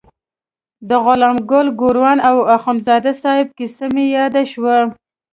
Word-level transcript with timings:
د 0.89 0.91
غلام 1.05 1.37
ګل 1.49 1.67
ګوروان 1.79 2.17
او 2.29 2.37
اخندزاده 2.57 3.11
صاحب 3.21 3.47
کیسه 3.57 3.85
مې 3.93 4.05
یاده 4.15 4.43
شوه. 4.51 4.77